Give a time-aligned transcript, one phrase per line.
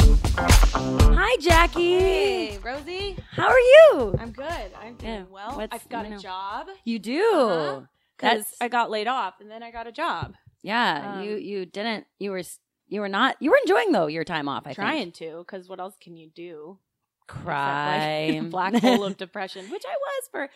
[0.00, 1.98] Hi, Jackie.
[1.98, 3.16] Hey, Rosie.
[3.32, 4.14] How are you?
[4.18, 4.46] I'm good.
[4.80, 5.56] I'm doing Yeah, well.
[5.56, 6.16] what's- I've got you know.
[6.16, 7.22] a job You do.
[7.24, 7.80] Uh-huh.
[8.18, 10.34] That's I got laid off, and then I got a job.
[10.62, 11.14] yeah.
[11.18, 12.06] um, you you didn't.
[12.18, 12.42] You were
[12.88, 13.36] you were not.
[13.40, 14.66] You were enjoying though your time off.
[14.66, 15.14] I trying think.
[15.32, 16.78] to, because what else can you do?
[17.28, 18.30] Cry.
[18.40, 20.48] like, black hole of depression, which I was for,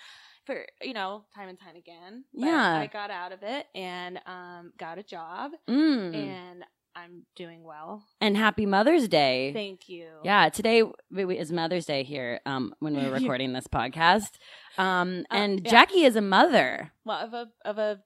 [0.47, 2.25] for you know, time and time again.
[2.35, 2.79] But Yeah.
[2.79, 6.15] I got out of it and um got a job, Mm.
[6.15, 8.05] and I'm doing well.
[8.21, 9.51] And happy Mother's Day.
[9.55, 10.09] Thank you.
[10.25, 10.83] Yeah, today
[11.17, 12.41] is Mother's Day here.
[12.45, 14.33] Um, when we're recording this podcast.
[14.77, 15.71] Um, Uh, and yeah.
[15.71, 18.03] Jackie is a mother Well, of a of a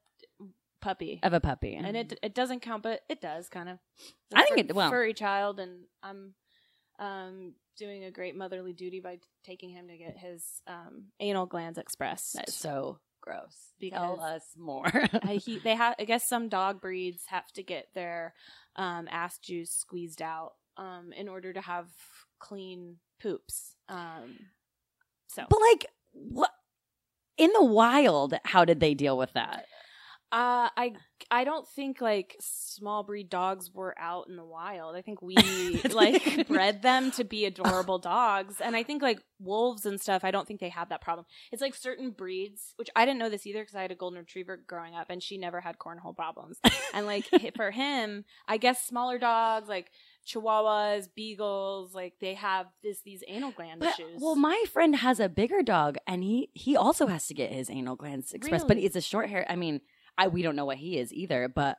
[0.81, 1.19] puppy.
[1.25, 1.75] of a puppy.
[1.75, 3.79] and it it doesn't count, but it does kind of.
[4.33, 6.35] I think Fur- it- well- furry child, and I'm
[7.01, 11.79] um doing a great motherly duty by taking him to get his um anal glands
[11.79, 12.35] expressed.
[12.35, 13.73] That's so gross.
[13.81, 14.87] Because- Tell us more.
[15.23, 15.95] I, he, they have.
[15.99, 18.35] I guess some dog breeds have to get their
[18.77, 21.89] um, ass juice squeezed out um, in order to have
[22.39, 23.75] clean poops.
[23.89, 24.39] Um,
[25.29, 26.51] so but like, what
[27.37, 28.35] in the wild?
[28.45, 29.67] How did they deal with that?
[30.37, 30.93] Uh, I
[31.31, 34.95] I don't think like small breed dogs were out in the wild.
[34.95, 35.35] I think we
[35.91, 40.25] like bred them to be adorable dogs, and I think like wolves and stuff.
[40.25, 41.25] I don't think they have that problem.
[41.53, 44.19] It's like certain breeds, which I didn't know this either because I had a golden
[44.19, 46.59] retriever growing up, and she never had cornhole problems.
[46.93, 47.25] and like
[47.57, 49.91] for him, I guess smaller dogs like
[50.27, 54.21] Chihuahuas, beagles, like they have this these anal gland But, issues.
[54.21, 57.71] well, my friend has a bigger dog, and he he also has to get his
[57.71, 58.69] anal glands expressed.
[58.69, 58.87] But Really?
[58.87, 59.47] it's a short hair.
[59.49, 59.81] I mean,
[60.19, 61.49] I we don't know what he is either.
[61.49, 61.79] But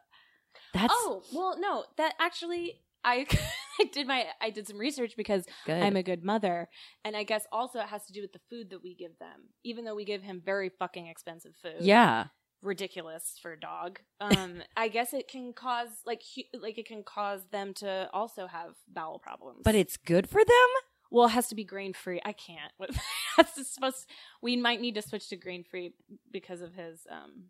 [0.73, 2.81] that's oh well, no, that actually.
[3.03, 3.25] I,
[3.79, 5.81] I did my I did some research because good.
[5.81, 6.67] I'm a good mother.
[7.05, 9.49] And I guess also it has to do with the food that we give them.
[9.63, 11.75] Even though we give him very fucking expensive food.
[11.79, 12.25] yeah.
[12.63, 13.99] Ridiculous for a dog.
[14.19, 18.47] Um I guess it can cause like hu- like it can cause them to also
[18.47, 19.61] have bowel problems.
[19.63, 20.69] But it's good for them.
[21.11, 22.19] well, it has to be grain free.
[22.25, 22.73] I can't.
[23.37, 24.09] That's supposed
[24.41, 25.93] we might need to switch to grain free
[26.31, 27.43] because of his um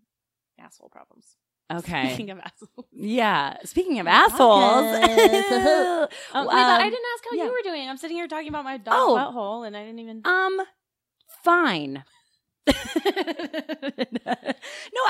[0.60, 1.36] asshole problems.
[1.72, 2.08] Okay.
[2.14, 2.88] Speaking of assholes.
[2.94, 3.58] yeah.
[3.66, 4.64] Speaking of assholes.
[4.64, 6.08] podcast.
[6.34, 7.44] Um, I didn't ask how yeah.
[7.46, 7.90] you were doing.
[7.90, 9.16] I'm sitting here talking about my dog Oh.
[9.16, 10.22] butthole, and I didn't even.
[10.26, 10.62] Um,
[11.44, 12.04] fine.
[12.68, 12.74] no,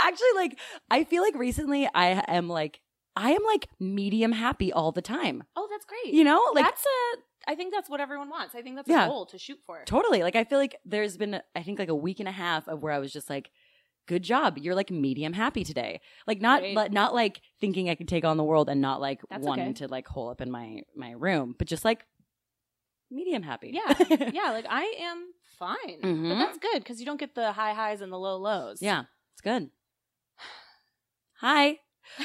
[0.04, 0.60] actually, like
[0.90, 2.82] I feel like recently I am like
[3.16, 5.44] I am like medium happy all the time.
[5.56, 6.14] Oh, that's great.
[6.14, 7.18] You know, like that's a.
[7.52, 8.56] I think that's what everyone wants.
[8.56, 9.06] I think that's Yeah.
[9.06, 9.84] a goal to shoot for.
[9.86, 10.22] totally.
[10.24, 12.84] Like I feel like there's been I think like a week and a half of
[12.84, 13.50] where I was just like,
[14.08, 16.02] good job, you're like medium happy today.
[16.26, 16.76] Like not Great.
[16.76, 19.66] but not like thinking I could take on the world and not like That's wanting
[19.70, 19.74] okay.
[19.86, 22.06] to like hole up in my my room, but just like
[23.12, 23.72] medium happy.
[23.74, 23.94] Yeah,
[24.34, 24.52] yeah.
[24.52, 25.26] Like I am
[25.60, 26.38] fine, but Mhm.
[26.40, 28.82] that's good because you don't get the high highs and the low lows.
[28.82, 29.04] Yeah,
[29.34, 29.70] it's good.
[31.42, 31.80] Hi.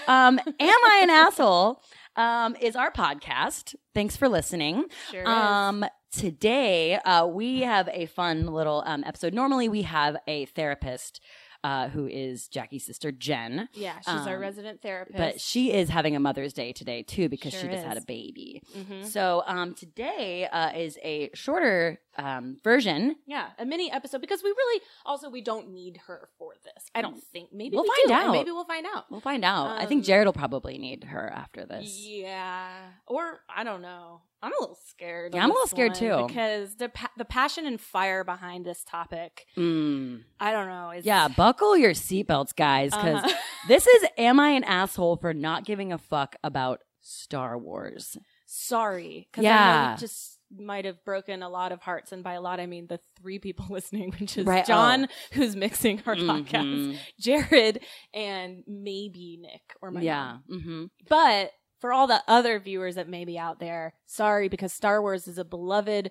[0.06, 1.82] Um, Am I an Asshole?
[2.16, 3.74] Um, is our podcast.
[3.94, 4.84] Thanks for listening.
[5.10, 5.26] sure.
[5.28, 9.34] Um, today, uh, we have a fun little um, episode.
[9.34, 11.20] Normally, we have a therapist
[11.64, 13.68] uh, who is Jackie's sister, Jen.
[13.74, 15.16] yeah, she's our um, resident therapist.
[15.16, 18.00] But she is having a Mother's Day today, too, because she Sure just had a
[18.00, 18.04] is.
[18.04, 18.62] baby.
[18.76, 19.06] Mhm.
[19.06, 23.16] So um, today uh, is a shorter um, version.
[23.26, 26.84] yeah, a mini episode because we really also we don't need her for this.
[26.94, 27.50] I don't think.
[27.52, 28.32] Maybe We'll we find do, out.
[28.32, 29.10] Maybe we'll find out.
[29.10, 29.78] We'll find out.
[29.78, 31.98] I Um, think Jared will probably need her after this.
[31.98, 32.68] Yeah,
[33.06, 34.22] or I don't know.
[34.44, 35.34] I'm a little scared.
[35.34, 36.24] Yeah, I'm a little scared, too.
[36.26, 39.46] because the pa- the passion and fire behind this topic.
[39.56, 40.24] Mm.
[40.40, 40.90] I don't know.
[40.90, 43.36] Is, Yeah, buckle your seatbelts, guys, because Uh-huh.
[43.68, 48.18] this is Am I an Asshole for Not Giving a Fuck About Star Wars?
[48.54, 49.96] sorry because I Yeah.
[49.96, 53.00] just might have broken a lot of hearts, and by a lot I mean the
[53.20, 56.98] three people listening, which is Right, John, who's mixing our podcast, Mhm.
[57.18, 60.38] Jared, and maybe Nick or my Yeah.
[60.48, 60.60] mom.
[60.60, 65.00] hmm But for all the other viewers that may be out there, sorry because Star
[65.00, 66.10] Wars is a beloved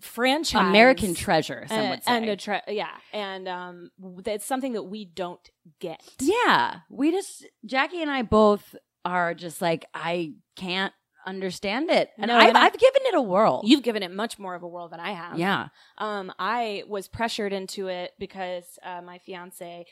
[0.00, 2.12] franchise, American treasure, some and, would say.
[2.16, 3.90] and a tre- yeah, and um,
[4.26, 5.40] it's something that we don't
[5.80, 6.02] get.
[6.20, 8.74] yeah, we just, Jackie and I both
[9.04, 10.92] are just like, I can't
[11.28, 12.10] understand it.
[12.18, 13.60] And, No, I've, and I- I've given it a whirl.
[13.64, 15.38] You've given it much more of a whirl than I have.
[15.38, 15.68] yeah.
[15.98, 19.86] Um, I was pressured into it because uh, my fiance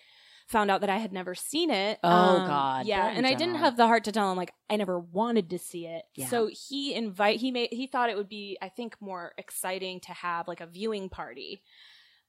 [0.49, 1.99] found out that I had never seen it.
[2.05, 2.87] Oh, Um, God.
[2.87, 3.59] yeah, and I didn't general.
[3.65, 6.05] have the heart to tell him like I never wanted to see it.
[6.15, 6.29] Yeah.
[6.29, 10.13] So he invite he made he thought it would be I think more exciting to
[10.13, 11.63] have like a viewing party.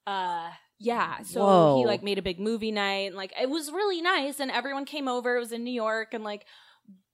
[0.05, 0.49] Uh
[0.79, 1.77] yeah, so Whoa.
[1.79, 4.85] he like made a big movie night and like it was really nice and everyone
[4.85, 5.35] came over.
[5.35, 6.45] It was in New York and like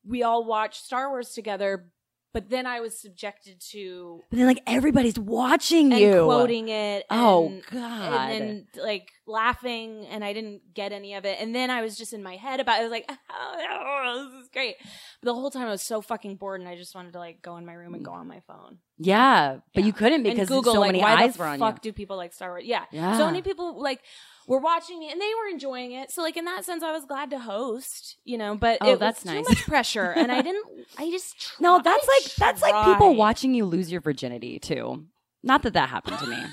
[0.05, 1.89] we all watched Star Wars together.
[2.33, 6.23] but then I was subjected to But then, like, everybody's watching and you.
[6.25, 7.05] quoting it.
[7.11, 8.11] Oh, and, God.
[8.31, 11.38] And then like laughing, and I didn't get any of it.
[11.39, 12.77] And then I was just in my head about.
[12.77, 12.79] it.
[12.79, 14.77] I was like, oh, this is great.
[15.21, 17.44] But the whole time I was so fucking bored, and I just wanted to like
[17.44, 18.79] go in my room and go on my phone.
[18.97, 19.85] yeah, but Yeah.
[19.88, 21.91] you couldn't because and Google so like many eyes were on fuck you.
[21.91, 22.63] do people like Star Wars?
[22.65, 22.85] Yeah.
[22.91, 23.15] Yeah.
[23.17, 24.01] So many people like
[24.48, 26.12] were watching me and they were enjoying it.
[26.12, 28.56] So like in that sense, I was glad to host, you know.
[28.56, 29.45] But Oh, it that's was nice.
[29.45, 30.66] too much pressure, and I didn't.
[30.98, 35.06] I just try, No, that's like that's like people watching you lose your virginity too.
[35.44, 36.38] Not that that happened to me.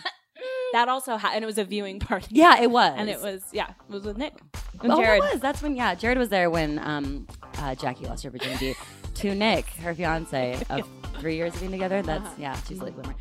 [0.72, 2.28] That also, ha- and it was a viewing party.
[2.30, 4.34] yeah, it was, and it was yeah, it was with Nick
[4.80, 5.20] and Oh, Jared.
[5.24, 5.40] it was.
[5.40, 7.26] That's when yeah, Jared was there when um
[7.58, 8.76] uh, Jackie lost her virginity
[9.14, 10.88] to Nick, her fiance of
[11.18, 12.02] three years of being together.
[12.02, 12.34] That's Uh-huh.
[12.38, 13.16] yeah, she's a late bloomer.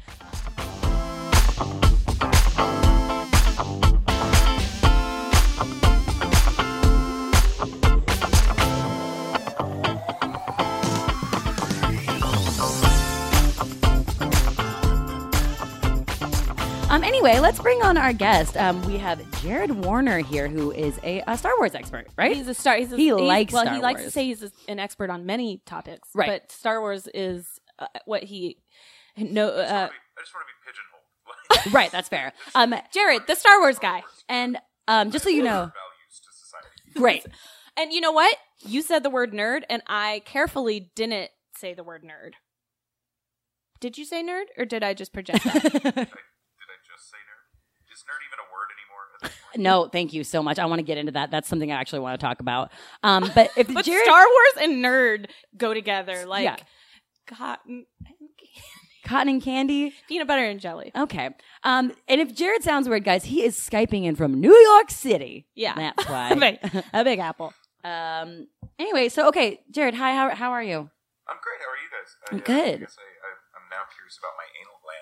[17.19, 18.55] Anyway, let's bring on our guest.
[18.57, 22.35] Um, we have Jared Warner here, who is a, a Star Wars expert, right?
[22.35, 22.75] He's a star.
[22.77, 25.09] He's a, He he's- likes Well, Star he likes to say he's a, an expert
[25.09, 26.27] on many topics, Right.
[26.29, 28.57] But Star Wars is uh, what he
[29.17, 29.47] no.
[29.47, 31.73] I just Uh, wanna be- I just want to be pigeonholed.
[31.73, 32.33] right, that's fair.
[32.55, 34.57] Um, Jared, the Star Wars guy, and
[34.87, 36.99] um, just so you know, values to society.
[36.99, 37.25] great.
[37.77, 38.35] and you know what?
[38.65, 42.33] You said the word nerd, and I carefully didn't say the word nerd.
[43.79, 45.53] Did you say nerd, or did I just project that?
[45.63, 47.47] Did I, did I just say nerd?
[47.87, 49.07] Is nerd even a word anymore?
[49.07, 49.08] at this point?
[49.55, 50.59] No, thank you so much.
[50.59, 51.31] I want to get into that.
[51.31, 52.71] That's something I actually want to talk about.
[53.03, 55.27] Um, but if but Jared Star Wars and nerd
[55.57, 56.57] go together like Yeah.
[57.27, 57.85] cotton,
[59.03, 60.91] cotton and candy, peanut butter and jelly.
[60.95, 61.29] okay.
[61.63, 65.47] Um, and if Jared sounds weird, guys, he is skyping in from New York City.
[65.55, 65.73] Yeah.
[65.75, 66.33] that's why.
[66.35, 67.53] Big- a big apple.
[67.83, 68.47] um.
[68.77, 70.15] Anyway, so okay, Jared, hi.
[70.15, 70.89] How how are you?
[71.27, 71.59] I'm great.
[71.59, 72.09] How are you guys?
[72.23, 72.75] I, I'm uh, good.
[72.79, 74.47] I guess I, I, I'm now curious about my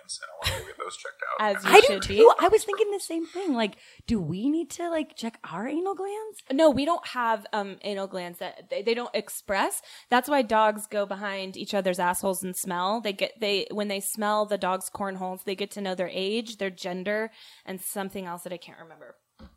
[0.07, 1.56] anal and I want to go get those checked out.
[1.57, 2.18] As you I then- do should be.
[2.18, 2.33] too.
[2.39, 3.54] I was thinking the same thing.
[3.54, 3.75] Like,
[4.07, 6.39] do we need to like check our anal glands?
[6.51, 9.81] No, we don't have um, anal glands that they, they don't express.
[10.09, 13.01] That's why dogs go behind each other's assholes and smell.
[13.01, 16.57] They get they when they smell the dog's cornholes, they get to know their age,
[16.57, 17.31] their gender,
[17.65, 19.15] and something else that I can't remember.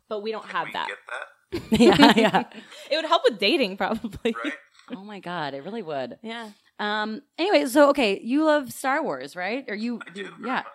[0.09, 0.87] But we don't Can have we that.
[0.87, 1.27] get that?
[1.71, 2.43] yeah, yeah.
[2.89, 4.35] it would help with dating, probably.
[4.43, 4.53] Right?
[4.95, 6.17] Oh my god, it really would.
[6.21, 6.49] Yeah.
[6.79, 7.21] Um.
[7.37, 9.65] Anyway, so okay, you love Star Wars, right?
[9.67, 9.99] Or you?
[10.05, 10.23] I do.
[10.23, 10.55] very yeah.
[10.55, 10.65] Much.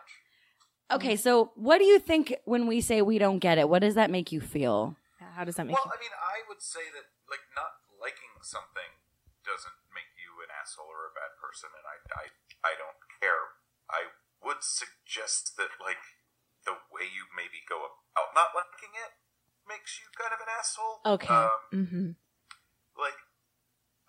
[0.93, 3.69] Okay, so what do you think when we say we don't get it?
[3.69, 4.95] What does that make you feel?
[5.19, 5.99] How does that make you Well, you?
[5.99, 9.03] I mean, I would say that like not liking something
[9.43, 12.25] doesn't make you an asshole or a bad person, and I, I,
[12.71, 13.61] I don't care.
[13.91, 16.01] I would suggest that like
[16.67, 19.13] the way you maybe go about not liking it
[19.67, 20.99] makes you kind of an asshole.
[21.05, 21.35] Okay.
[21.35, 22.09] Um, mm-hmm.
[22.99, 23.19] like,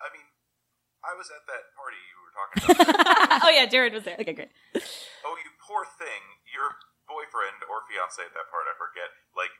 [0.01, 0.27] I mean,
[1.05, 3.41] I was at that party you were talking about.
[3.45, 4.15] oh yeah, Jared was there.
[4.21, 4.53] Okay, great.
[5.25, 6.21] oh, you poor thing.
[6.47, 6.77] Your
[7.09, 9.51] boyfriend or fiance at that part, I forget, like,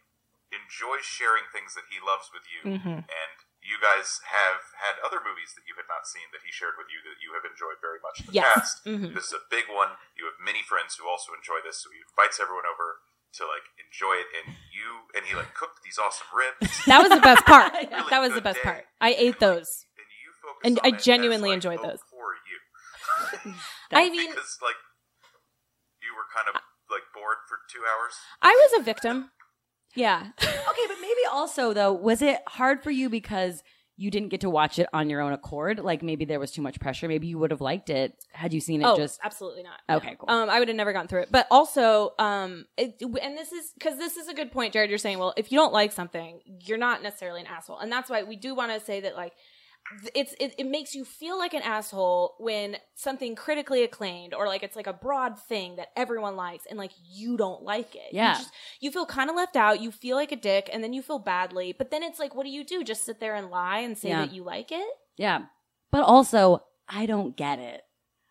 [0.54, 2.62] enjoys sharing things that he loves with you.
[2.80, 3.04] Mhm.
[3.04, 6.80] And you guys have had other movies that you had not seen that he shared
[6.80, 8.80] with you that you have enjoyed very much in the Yes.
[8.80, 8.86] past.
[8.88, 9.12] Mhm.
[9.12, 9.98] This is a big one.
[10.16, 13.02] You have many friends who also enjoy this, so he invites everyone over
[13.34, 14.28] to like enjoy it.
[14.40, 16.86] And you and he like cooked these awesome ribs.
[16.86, 17.74] That was the best part.
[17.92, 18.64] Really that was the best day.
[18.64, 18.86] part.
[19.02, 19.84] I ate those.
[20.48, 22.00] And focus And on I it as, genuinely like, enjoyed oh, those.
[22.12, 23.54] Poor you.
[23.92, 24.76] I mean, because like
[26.02, 28.14] you were kind of like bored for two hours.
[28.42, 29.32] I was a victim.
[29.96, 30.28] Yeah.
[30.68, 33.64] Okay, but maybe also though, was it hard for you because
[33.96, 35.80] you didn't get to watch it on your own accord?
[35.80, 37.08] Like maybe there was too much pressure.
[37.08, 39.80] Maybe you would have liked it had you seen it oh, just absolutely not.
[39.90, 40.30] Okay, cool.
[40.30, 41.30] Um, I would have never gone through it.
[41.32, 44.90] But also, um, it, and this is because this is a good point, Jared.
[44.90, 48.10] You're saying, well, if you don't like something, you're not necessarily an asshole, and that's
[48.10, 49.34] why we do want to say that, like.
[50.14, 54.62] It's it, it makes you feel like an asshole when something critically acclaimed or like
[54.64, 58.12] it's like a broad thing that everyone likes and like you don't like it.
[58.12, 58.34] You Yeah.
[58.34, 58.52] just-
[58.82, 59.80] you feel kind of left out.
[59.82, 61.74] You feel like a dick, and then you feel badly.
[61.78, 62.84] But then it's like, what do you do?
[62.84, 64.26] Just sit there and lie and say Yeah.
[64.26, 64.88] that you like it?
[65.16, 65.46] Yeah.
[65.92, 67.82] But also, I don't get it.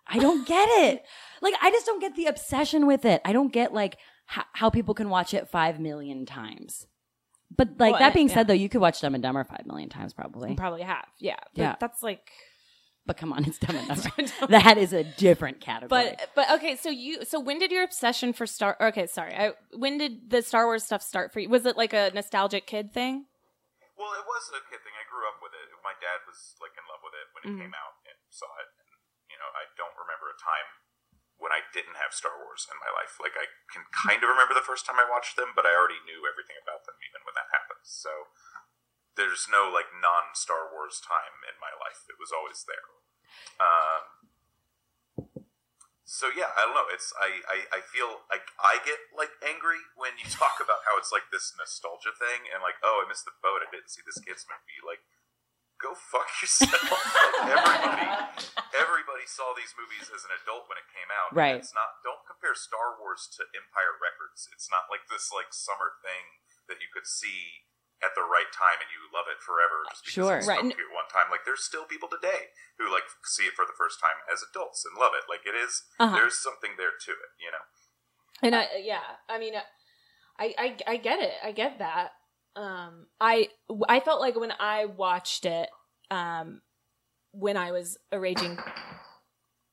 [0.07, 1.05] I don't get it.
[1.43, 3.21] Like, I just don't get the obsession with it.
[3.25, 6.87] I don't get, like, how, how people can watch it five million times.
[7.55, 8.35] But, like, Well, that being yeah.
[8.35, 10.51] said, though, you could watch Dumb and Dumber five million times probably.
[10.51, 11.37] You probably have, yeah.
[11.55, 11.75] But Yeah.
[11.79, 12.31] that's like.
[13.07, 14.11] But come on, it's Dumb and Dumber.
[14.51, 15.89] that is a different category.
[16.19, 18.75] But but okay, so you so when did your obsession for Star?
[18.81, 19.31] Okay, sorry.
[19.35, 21.49] I, when did the Star Wars stuff start for you?
[21.49, 23.31] Was it like a nostalgic kid thing?
[23.95, 24.93] Well, it was a kid thing.
[24.99, 25.71] I grew up with it.
[25.87, 27.61] My dad was like in love with it when it Mhm.
[27.71, 28.69] came out and saw it.
[28.75, 28.91] And
[29.31, 30.69] you know, I don't remember a time
[31.37, 33.21] when I didn't have Star Wars in my life.
[33.21, 36.01] Like I can kind of remember the first time I watched them, but I already
[36.05, 37.85] knew everything about them even when that happened.
[37.85, 38.33] So
[39.17, 42.09] there's no like non Star Wars time in my life.
[42.09, 42.89] It was always there.
[43.61, 44.05] Um,
[46.07, 46.87] so yeah, I don't know.
[46.89, 50.95] It's I, I, I feel like I get like angry when you talk about how
[50.97, 54.07] it's like this nostalgia thing and like oh I missed the boat I didn't see
[54.07, 55.03] this kids movie like
[55.81, 56.73] go fuck yourself.
[56.73, 58.09] like everybody
[58.77, 61.33] everybody saw these movies as an adult when it came out.
[61.33, 61.57] Right.
[61.57, 64.49] It's not don't compare Star Wars to Empire Records.
[64.53, 67.65] It's not like this like summer thing that you could see
[68.05, 70.37] at the right time and you love it forever just because Sure.
[70.37, 70.61] it Right.
[70.61, 71.33] to you at one time.
[71.33, 74.85] Like there's still people today who like see it for the first time as adults
[74.85, 75.25] and love it.
[75.29, 76.13] Like it is Uh-huh.
[76.13, 77.65] there's something there to it, you know.
[78.45, 79.57] And I, yeah, I mean,
[80.37, 81.41] I, I, I get it.
[81.41, 82.13] I get that.
[82.57, 83.49] Um, I,
[83.89, 85.69] I felt like when I watched it,
[86.11, 86.63] um,
[87.33, 88.59] when I was a raging,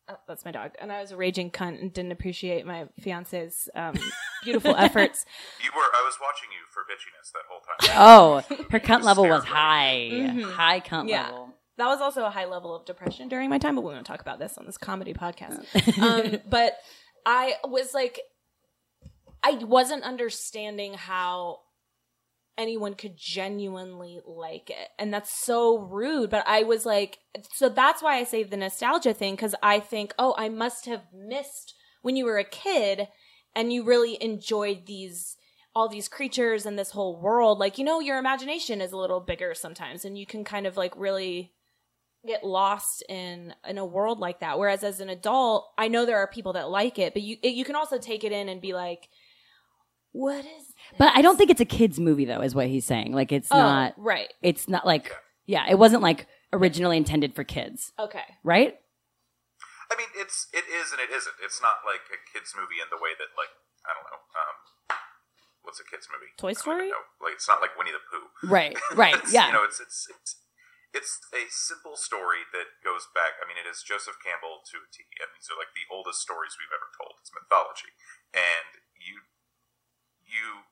[0.10, 3.70] oh, that's my dog, and I was a raging cunt and didn't appreciate my fiance's
[3.76, 3.96] um,
[4.44, 5.26] beautiful efforts.
[5.64, 8.44] You were I was watching you for bitchiness that whole time.
[8.60, 10.10] Oh, her cunt level was high.
[10.12, 10.52] Mhm.
[10.52, 11.24] High cunt Yeah.
[11.28, 11.50] level.
[11.78, 14.22] That was also a high level of depression during my time, but we won't talk
[14.22, 15.66] about this on this comedy podcast.
[16.02, 16.74] um, but
[17.26, 18.20] I was like,
[19.42, 21.60] I wasn't understanding how
[22.58, 24.90] anyone could genuinely like it.
[25.00, 26.30] And that's so rude.
[26.30, 27.20] But I was like,
[27.54, 31.04] so that's why I say the nostalgia thing, because I think, oh, I must have
[31.14, 33.08] missed when you were a kid
[33.56, 35.38] and you really enjoyed these
[35.76, 39.20] all these creatures and this whole world like you know your imagination is a little
[39.20, 41.52] bigger sometimes and you can kind of like really
[42.28, 46.20] get lost in in a world like that whereas as an adult i know there
[46.20, 48.62] are people that like it but you it, you can also take it in and
[48.62, 49.10] be like
[50.14, 53.12] what is But I don't think it's a kids movie though, is what he's saying.
[53.14, 53.94] Like it's Oh, not.
[53.98, 55.12] right It's not like.
[55.46, 58.80] Yeah, it wasn't like originally intended for kids, okay right?
[59.92, 61.36] I mean, it's it is and it isn't.
[61.44, 63.52] It's not like a kids movie in the way that like
[63.84, 64.22] I don't know.
[64.40, 64.56] Um,
[65.68, 66.32] what's a kids movie?
[66.40, 66.88] Toy Story?
[66.88, 67.06] even know.
[67.20, 68.32] Like it's not like Winnie the Pooh.
[68.48, 69.20] Right, right.
[69.36, 69.52] Yeah.
[69.52, 70.40] You know, it's it's it's
[70.96, 73.36] it's a simple story that goes back.
[73.42, 76.22] I mean, it is Joseph Campbell to a T, and these are like the oldest
[76.24, 77.20] stories we've ever told.
[77.20, 77.92] It's mythology,
[78.32, 79.26] and you
[80.26, 80.68] you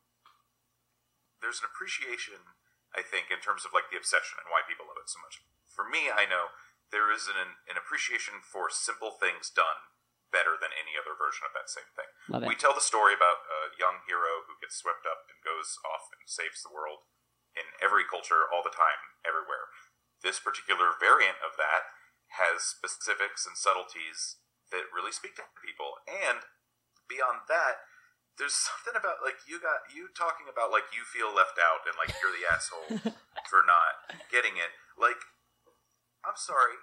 [1.41, 2.53] there's an appreciation,
[2.93, 5.41] I think, in terms of like the obsession and why people love it so much.
[5.65, 6.53] For me, I know
[6.93, 9.89] there is an an appreciation for simple things done
[10.31, 12.07] better than any other version of that same thing.
[12.47, 16.07] We tell the story about a young hero who gets swept up and goes off
[16.15, 17.03] and saves the world
[17.51, 19.67] in every culture, all the time, everywhere.
[20.23, 21.91] This particular variant of that
[22.39, 24.39] has specifics and subtleties
[24.71, 25.99] that really speak to people.
[26.07, 26.47] And
[27.11, 27.83] beyond that,
[28.39, 31.95] there's something about like you got you talking about like you feel left out and
[31.99, 32.87] like you're the asshole
[33.51, 34.71] for not getting it.
[34.97, 35.19] Like,
[36.25, 36.77] I'm sorry.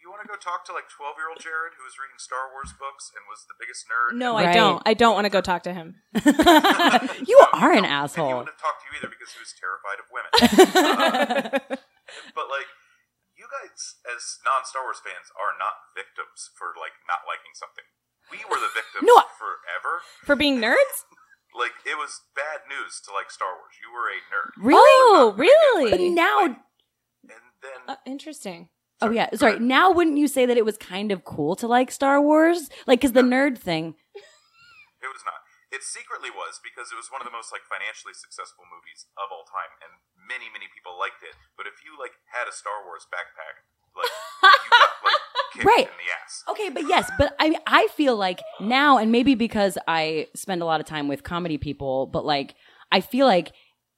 [0.00, 2.52] You want to go talk to like 12 year old Jared who was reading Star
[2.52, 4.12] Wars books and was the biggest nerd?
[4.20, 4.52] no Right.
[4.52, 5.96] i don't i don't want to go talk to him
[7.24, 8.28] you are an And he asshole.
[8.44, 10.28] wouldn't have talked to you either because he was terrified of women.
[10.28, 11.80] Um,
[12.36, 12.68] but like,
[13.32, 17.88] you guys as non Star Wars fans are not victims for like not liking something.
[18.30, 20.02] We were the victims No, forever.
[20.24, 21.04] for being nerds
[21.54, 23.74] Like it was bad news to like Star Wars.
[23.78, 24.50] You were a nerd.
[24.58, 24.82] Really?
[24.82, 26.56] oh But really now, And
[27.62, 28.68] then uh, interesting
[29.02, 29.60] oh yeah, sorry.
[29.60, 32.70] Now, wouldn't you say that it was kind of cool to like Star Wars?
[32.88, 33.94] Like, because the nerd thing.
[34.98, 35.44] it was not.
[35.70, 39.28] It secretly was because it was one of the most like financially successful movies of
[39.34, 41.34] all time, and many many people liked it.
[41.58, 43.62] But if you like had a Star Wars backpack,
[43.94, 44.74] like you like
[45.54, 45.78] kicked Right.
[45.78, 46.44] in the ass.
[46.50, 50.64] Okay, but yes, but I I feel like now, and maybe because I spend a
[50.64, 52.54] lot of time with comedy people, but like
[52.92, 53.52] I feel like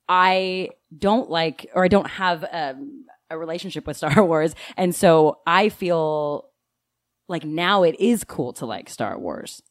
[0.08, 5.40] I don't like or I don't have um, a relationship with Star Wars, and so
[5.46, 6.48] I feel
[7.28, 9.62] like now it is cool to like Star Wars.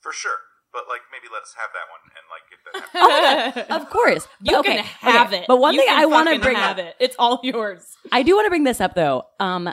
[0.00, 0.36] For sure.
[0.72, 3.76] But like maybe let us have that one and like get that happen.
[3.82, 5.40] Of course, you okay, can have okay.
[5.40, 7.84] it But one You thing I want to bring have up, it it's all yours
[8.10, 9.68] I do want to bring this up though, um,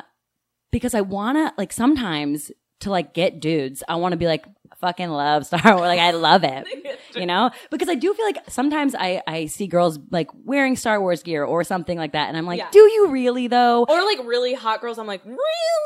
[0.72, 4.46] because I want to like sometimes to like get dudes, I want to be like
[4.78, 6.66] fucking love Star Wars, like I love it,
[7.16, 11.02] you know, because I do feel like sometimes I I see girls like wearing Star
[11.02, 12.70] Wars gear or something like that, and I'm like, Yeah.
[12.72, 13.84] do you really though?
[13.90, 15.38] or like really hot girls i'm like really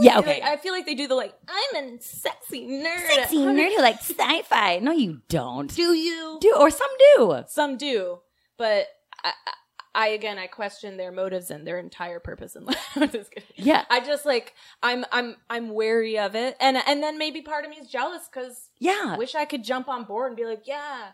[0.02, 0.42] Yeah, okay.
[0.42, 3.82] Like, i feel like they do the like i'm a sexy nerd Sexy nerd who
[3.82, 4.78] likes sci-fi.
[4.80, 5.74] No, you don't.
[5.74, 7.44] do you Do or some do.
[7.48, 8.20] some do
[8.58, 8.86] but
[9.24, 9.32] I,
[9.96, 13.32] I, I again i question their motives and their entire purpose in life I'm just
[13.32, 13.50] kidding.
[13.56, 17.66] Yeah, i just like i'm i'm i'm wary of it and and then maybe part
[17.66, 20.64] of me is jealous because yeah, wish i could jump on board and be like
[20.66, 21.10] yeah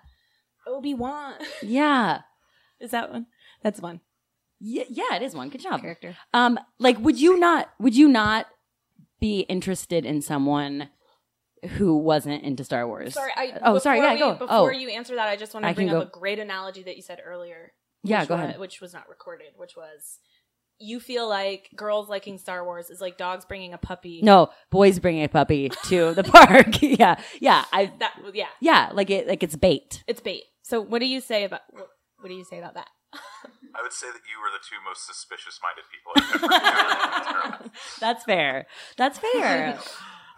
[0.68, 2.22] obi-wan yeah,
[2.80, 3.28] is that one
[3.62, 4.02] that's one
[4.62, 4.84] yeah.
[4.90, 5.48] Yeah, it is one.
[5.48, 5.80] Good job.
[5.80, 7.70] character Um, like, would you not?
[7.80, 8.48] Would you not
[9.22, 10.90] be interested in someone
[11.78, 13.14] who wasn't into Star Wars?
[13.14, 14.32] sorry i Oh, sorry, before yeah, go.
[14.34, 14.78] before Oh.
[14.78, 17.02] you answer that i just want to can bring up a great analogy that you
[17.02, 17.72] said earlier
[18.04, 18.60] Yeah, go wa- ahead.
[18.60, 20.20] which was not recorded which was
[20.80, 24.22] you feel like girls liking Star Wars is like dogs bringing a puppy.
[24.24, 26.68] No, boys bringing a puppy to the park.
[26.82, 30.04] yeah, yeah, I that yeah, yeah, like it like it's bait.
[30.08, 30.44] it's bait.
[30.62, 31.88] So what do you say about what,
[32.20, 32.88] what do you say about that?
[33.76, 37.72] I would say that you were the two most suspicious-minded people I've ever.
[38.00, 38.66] That's fair.
[38.98, 39.80] That's fair.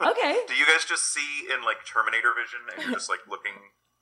[0.01, 0.37] okay.
[0.47, 3.53] Do you guys just see in like Terminator vision, and you're just like looking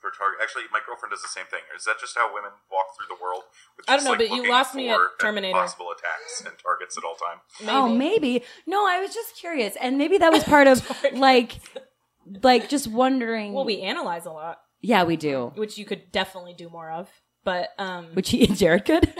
[0.01, 0.39] for target?
[0.41, 1.61] Actually, my girlfriend does the same thing.
[1.75, 3.43] Is that just how women walk through the world?
[3.77, 5.53] With I don't know, like, but you looking lost me at Terminator.
[5.53, 7.39] Possible attacks and targets at all time.
[7.67, 8.43] Oh, maybe.
[8.65, 10.81] No, I was just curious, and maybe that was part of
[11.13, 11.59] like,
[12.43, 13.53] like just wondering.
[13.53, 15.51] Well, we analyze a lot, yeah, we do.
[15.55, 17.09] which you could definitely do more of.
[17.43, 19.13] But um, Which he and Jared could.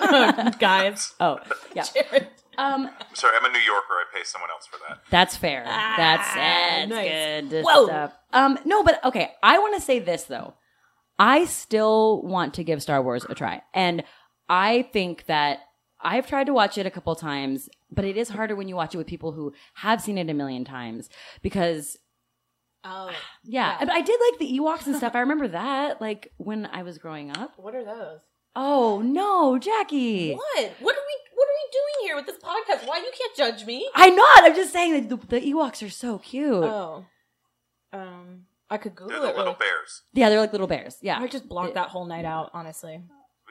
[0.58, 1.40] guys, oh,
[1.74, 1.84] yeah.
[1.94, 2.28] Jared.
[2.58, 3.92] Um, I'm sorry, I'm a New Yorker.
[3.92, 5.00] I pay someone else for that.
[5.10, 5.62] That's fair.
[5.64, 7.50] that's that's nice.
[7.50, 7.86] good Whoa.
[7.86, 8.12] stuff.
[8.32, 9.32] Um, no, but okay.
[9.42, 10.54] I want to say this though.
[11.18, 14.04] I still want to give Star Wars a try, and
[14.48, 15.60] I think that
[16.00, 18.94] I've tried to watch it a couple times, but it is harder when you watch
[18.94, 21.08] it with people who have seen it a million times
[21.42, 21.96] because.
[22.88, 23.10] Oh,
[23.42, 23.76] Yeah, Yeah.
[23.80, 25.16] but I did like the Ewoks and stuff.
[25.16, 27.54] I remember that, like when I was growing up.
[27.56, 28.20] what are those?
[28.54, 30.34] Oh no, Jackie!
[30.34, 30.72] What?
[30.80, 31.16] What are we?
[31.36, 32.88] What are we doing here with this podcast?
[32.88, 33.88] Why you can't judge me?
[33.94, 34.38] I'm not.
[34.44, 36.50] I'm just saying that the, the Ewoks are so cute.
[36.64, 37.04] Oh,
[37.92, 39.36] um, I could They're Google the it.
[39.36, 39.56] little Really.
[39.58, 40.02] bears.
[40.14, 40.96] Yeah, they're like little bears.
[41.02, 42.50] Yeah, I just blocked that whole night out.
[42.54, 42.92] Honestly.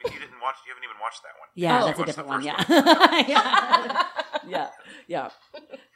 [0.03, 0.55] Wait, You didn't watch.
[0.65, 1.49] You haven't even watched that one.
[1.55, 1.85] Yeah, Oh.
[1.85, 2.43] that's a Watch the different one.
[2.43, 3.25] first Yeah.
[3.27, 4.03] yeah.
[4.47, 4.69] yeah.
[5.07, 5.29] Yeah.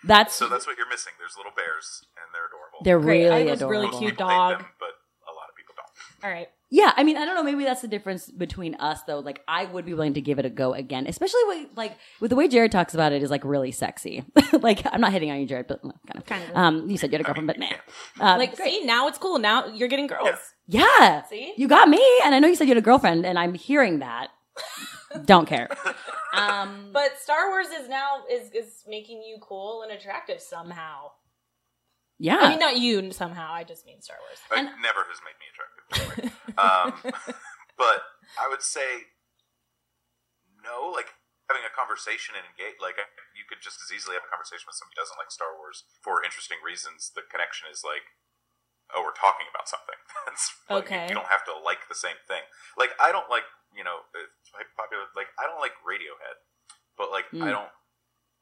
[0.06, 1.14] That's So that's what you're missing.
[1.20, 2.80] There's little bears, and they're adorable.
[2.84, 3.26] they're Great.
[3.32, 3.88] I really was really.
[3.88, 4.58] Most cute people hate dog.
[4.60, 4.94] them, but
[5.28, 6.24] a lot of people don't.
[6.24, 6.48] All right.
[6.72, 7.42] Yeah, I mean, I don't know.
[7.44, 9.20] Maybe that's the difference between us, though.
[9.20, 12.30] Like, I would be willing to give it a go again, especially with, like with
[12.30, 14.24] the way Jared talks about it is like really sexy.
[14.62, 16.26] like, I'm not hitting on you, Jared, but kind of.
[16.26, 16.56] Kind of.
[16.56, 17.74] Um, you said you had a girlfriend, but man,
[18.20, 19.40] uh, like, see, now it's cool.
[19.40, 20.30] Now you're getting girls.
[20.68, 20.86] Yeah.
[21.00, 21.54] yeah, See?
[21.58, 24.00] you got me, and I know you said you had a girlfriend, and I'm hearing
[24.00, 24.30] that.
[25.26, 25.70] don't care.
[26.32, 31.10] Um, But Star Wars is now is is making you cool and attractive somehow.
[32.20, 33.52] Yeah, I mean, not you somehow.
[33.52, 34.40] I just mean Star Wars.
[34.52, 36.36] It And- never has made me attractive.
[36.60, 37.14] um,
[37.80, 38.04] but
[38.38, 39.08] I would say
[40.64, 40.92] no.
[40.92, 41.16] Like
[41.50, 42.78] having a conversation and engage.
[42.84, 43.00] Like
[43.34, 45.88] you could just as easily have a conversation with somebody who doesn't like Star Wars
[46.04, 47.10] for interesting reasons.
[47.16, 48.06] The connection is like,
[48.94, 49.98] oh, we're talking about something.
[50.30, 51.06] That's like, Okay.
[51.10, 52.44] You don't have to like the same thing.
[52.78, 55.08] Like I don't like you know it's popular.
[55.18, 56.38] Like I don't like Radiohead,
[57.00, 57.56] but like I Mm.
[57.66, 57.74] don't.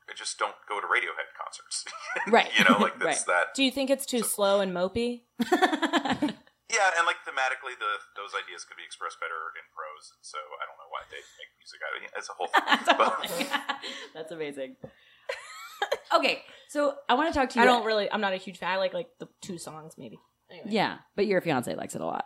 [0.09, 1.85] I just don't go to Radiohead concerts.
[2.31, 2.49] Right.
[2.57, 3.53] you know, like that's that.
[3.55, 5.23] Do you think it's too slow and mopey?
[6.69, 10.11] Yeah, and like thematically, the those ideas could be expressed better in prose.
[10.21, 12.11] So I don't know why they make music out of it.
[12.17, 12.47] It's a whole
[13.31, 13.47] thing.
[13.47, 13.79] But-
[14.13, 14.75] That's amazing.
[16.13, 17.63] okay, so I want to talk to you.
[17.63, 18.11] I don't really.
[18.11, 18.69] I'm not a huge fan.
[18.69, 20.19] I like like the two songs maybe.
[20.51, 20.67] Anyway.
[20.69, 22.25] Yeah, but your fiance likes it a lot.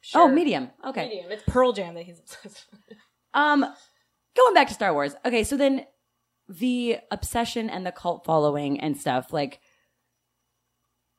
[0.00, 0.22] Sure.
[0.22, 0.70] Oh, medium.
[0.86, 1.08] Okay.
[1.08, 1.32] Medium.
[1.32, 2.98] It's Pearl Jam that he's obsessed with.
[3.34, 3.66] Um,
[4.36, 5.14] going back to Star Wars.
[5.24, 5.86] Okay, so then
[6.58, 9.60] the obsession and the cult following and stuff, like,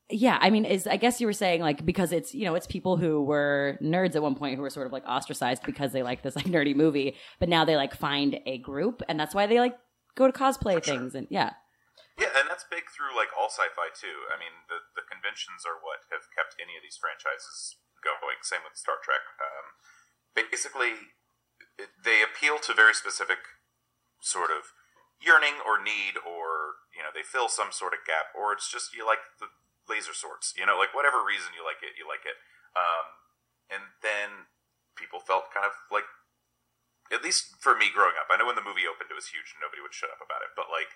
[0.10, 2.68] yeah, I mean, is I guess you were saying like because it's you know it's
[2.68, 6.04] people who were nerds at one point who were sort of like ostracized because they
[6.04, 9.48] like this like nerdy movie, but now they like find a group and that's why
[9.48, 9.76] they like
[10.16, 11.52] go to cosplay things and yeah,
[12.20, 14.30] yeah, and that's big through like all sci-fi too.
[14.30, 18.38] I mean, the the conventions are what have kept any of these franchises going.
[18.46, 19.24] Same with Star Trek.
[19.42, 19.66] Um,
[20.38, 21.10] basically,
[21.80, 23.42] it, they appeal to very specific
[24.22, 24.78] sort of
[25.24, 28.92] yearning or need, or you know, they fill some sort of gap, or it's just
[28.92, 29.48] you like the
[29.88, 30.52] laser swords.
[30.54, 32.38] You know, like whatever reason you like it, you like it.
[32.76, 33.08] Um,
[33.72, 34.52] and then
[35.00, 36.06] people felt kind of like,
[37.10, 39.56] at least for me growing up, I know when the movie opened, it was huge
[39.56, 40.94] and nobody would shut up about it, but like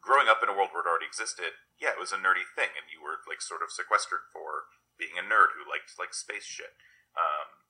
[0.00, 2.72] growing up in a world where it already existed, yeah, it was a nerdy thing,
[2.76, 6.46] and you were like sort of sequestered for being a nerd who liked like space
[6.46, 6.74] shit.
[7.14, 7.66] Um,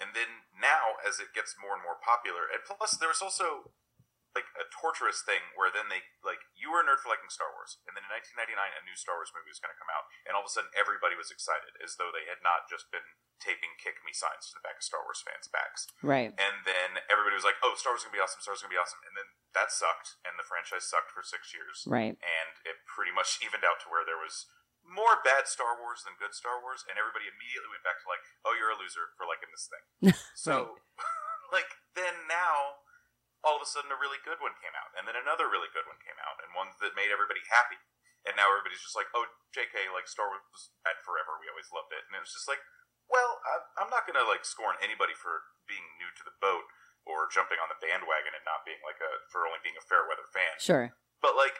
[0.00, 3.72] and then now, as it gets more and more popular, and plus there was also
[4.32, 7.52] like a torturous thing where then they like you were a nerd for liking Star
[7.52, 10.08] Wars, and then in 1999 a new Star Wars movie was going to come out,
[10.24, 13.04] and all of a sudden everybody was excited as though they had not just been
[13.38, 15.90] taping "Kick Me" signs to the back of Star Wars fans' backs.
[16.00, 18.40] right, And then everybody was like, "Oh, Star Wars is gonna be awesome!
[18.40, 21.20] Star Wars is gonna be awesome!" And then that sucked, and the franchise sucked for
[21.20, 24.48] six years, right, and it pretty much evened out to where there was
[24.82, 28.22] more bad Star Wars than good Star Wars, and everybody immediately went back to like,
[28.42, 29.84] "Oh, you're a loser for liking this thing."
[30.34, 30.80] so,
[31.54, 32.81] like, then now,
[33.42, 35.86] all of a sudden, a really good one came out, and then another really good
[35.90, 37.78] one came out, and one that made everybody happy.
[38.22, 39.90] And now everybody's just like, "Oh, J.K.
[39.90, 41.42] Like Star Wars was bad forever.
[41.42, 42.62] We always loved it," and it was just like,
[43.10, 46.70] well, I, I'm not gonna like scorn anybody for being new to the boat
[47.02, 50.06] or jumping on the bandwagon and not being like a for only being a fair
[50.06, 50.54] weather fan.
[50.62, 51.58] sure, But like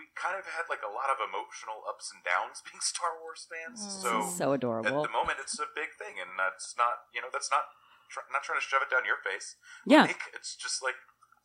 [0.00, 3.44] we kind of had like a lot of emotional ups and downs being Star Wars
[3.44, 3.78] fans.
[3.84, 5.04] Mm, so, so adorable.
[5.04, 7.68] at the moment, it's a big thing, and that's not you know that's not
[8.08, 9.60] tr- not trying to shove it down your face.
[9.84, 10.96] Yeah, Like, it's just like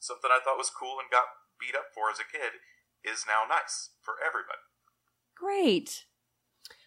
[0.04, 2.60] something I thought was cool and got beat up for as a kid
[3.08, 4.64] is now nice for everybody.
[5.32, 6.04] Great.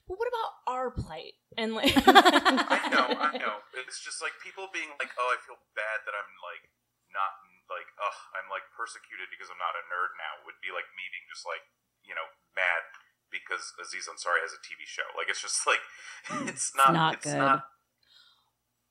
[0.05, 1.41] But what about our plight?
[1.57, 3.65] And like, I know, I know.
[3.75, 6.71] It's just like people being like, "Oh, I feel bad that I'm like
[7.11, 7.33] not
[7.67, 11.11] like, oh, I'm like persecuted because I'm not a nerd now." Would be like me
[11.11, 11.65] being just like,
[12.07, 12.87] you know, mad
[13.35, 15.07] because Aziz Ansari has a TV show.
[15.19, 15.83] Like it's just like
[16.49, 16.95] it's not.
[16.95, 17.43] not it's good.
[17.43, 17.67] not.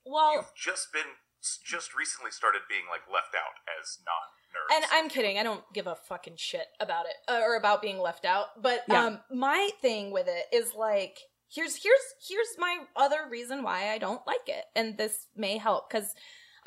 [0.03, 1.15] well, You've just been
[1.63, 4.15] just recently started being like left out as non
[4.53, 4.75] nerds.
[4.75, 5.38] And I'm kidding.
[5.38, 8.62] I don't give a fucking shit about it uh, or about being left out.
[8.62, 9.05] But Yeah.
[9.05, 11.19] um my thing with it is like
[11.53, 14.65] here's here's here's my other reason why I don't like it.
[14.75, 16.13] And this may help cuz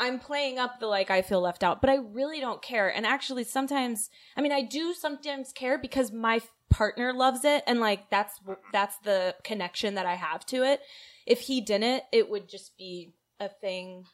[0.00, 2.88] I'm playing up the like I feel left out, but I really don't care.
[2.88, 7.80] And actually sometimes I mean I do sometimes care because my partner loves it and
[7.80, 8.38] like that's
[8.72, 10.80] that's the connection that I have to it.
[11.26, 14.04] If he didn't, it would just be a thing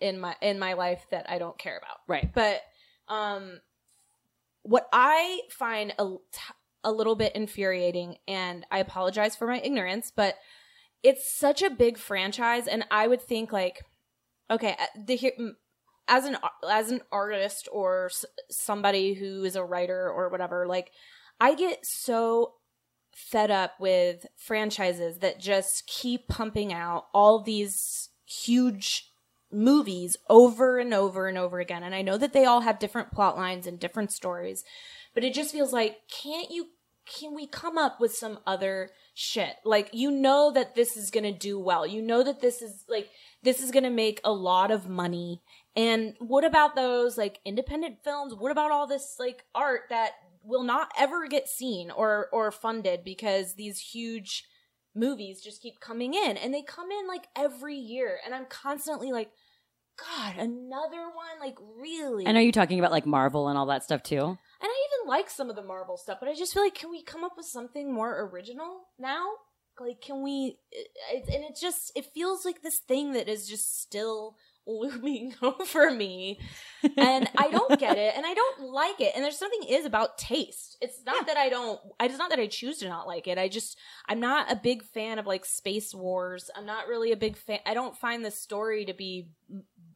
[0.00, 2.32] in my in my life that I don't care about Right.
[2.34, 2.60] but
[3.08, 3.60] um
[4.62, 6.16] what i find a,
[6.84, 10.34] a little bit infuriating and i apologize for my ignorance but
[11.02, 13.84] it's such a big franchise and i would think like
[14.50, 15.32] okay uh, the here
[16.08, 16.36] as an
[16.68, 20.90] as an artist or s- somebody who is a writer or whatever like
[21.40, 22.54] i get so
[23.14, 29.07] fed up with franchises that just keep pumping out all these huge
[29.50, 31.82] movies over and over and over again.
[31.82, 34.64] And I know that they all have different plot lines and different stories,
[35.14, 36.68] but it just feels like, can't you,
[37.06, 39.54] can we come up with some other shit?
[39.64, 41.86] Like, you know that this is going to do well.
[41.86, 43.08] You know that this is like,
[43.42, 45.42] this is going to make a lot of money.
[45.74, 48.34] And what about those like independent films?
[48.34, 53.04] What about all this like art that will not ever get seen or, or funded
[53.04, 54.44] because these huge
[54.98, 59.12] movies just keep coming in and they come in like every year and i'm constantly
[59.12, 59.30] like
[59.98, 61.40] god another one?
[61.40, 62.24] Like really?
[62.24, 64.38] And are you talking about like Marvel and all that stuff too?
[64.60, 66.90] and i even like some of the marvel stuff but i just feel like can
[66.90, 69.26] we come up with something more original now?
[69.80, 73.48] Like can we uh, it, and it just it feels like this thing that is
[73.48, 74.36] just still
[74.80, 76.38] looming over me.
[76.96, 79.12] And i don't get it and i don't like it.
[79.14, 80.76] And there's something is about taste.
[80.80, 83.38] It's not that i don't it's not that i choose to not like it.
[83.38, 86.50] I just i'm not a big fan of like space wars.
[86.54, 89.30] I'm not really a big fan i don't find the story to be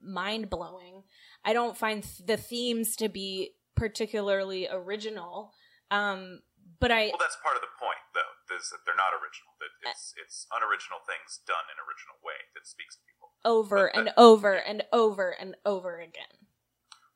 [0.03, 1.05] mind blowing
[1.45, 5.53] i don't find th- the themes to be particularly original.
[5.91, 6.41] Um
[6.83, 9.55] but i Well, that's part of the point, though, is that they're not original.
[9.63, 13.22] That it's it's unoriginal things done in original way that speaks to people.
[13.45, 16.39] Over and over and over and over again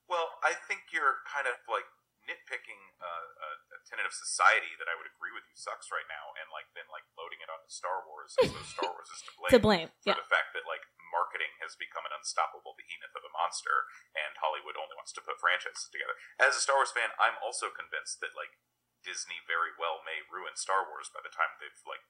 [0.09, 1.87] Well, I think you're kind of like
[2.27, 6.07] nitpicking uh, a, a tenet of society that I would agree with you sucks right
[6.11, 9.23] now, and like then like loading it onto Star Wars as though Star Wars is
[9.23, 9.51] to blame.
[9.55, 10.83] to blame for yeah the fact that like
[11.15, 15.39] marketing has become an unstoppable behemoth of a monster and Hollywood only wants to put
[15.39, 16.19] franchises together.
[16.43, 18.59] As a Star Wars fan, I'm also convinced that like
[19.07, 22.03] Disney very well may ruin Star Wars by the time they've like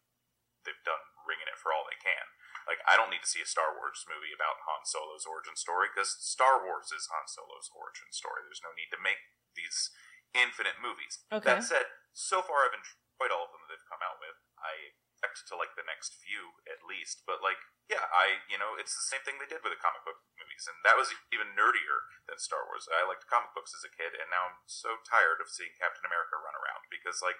[0.65, 2.27] they've done wringing it for all they can.
[2.67, 5.89] Like I don't need to see a Star Wars movie about Han Solo's origin story
[5.89, 8.43] because Star Wars is Han Solo's origin story.
[8.43, 9.23] There's no need to make
[9.55, 9.95] these
[10.35, 11.23] infinite movies.
[11.31, 11.57] Okay.
[11.57, 14.37] That said, so far I've enjoyed all of them that they've come out with.
[14.59, 18.75] I expect to like the next few at least, but like yeah, I you know
[18.77, 21.57] it's the same thing they did with the comic book movies, and that was even
[21.57, 22.91] nerdier than Star Wars.
[22.91, 26.05] I liked comic books as a kid, and now I'm so tired of seeing Captain
[26.05, 27.39] America run around because like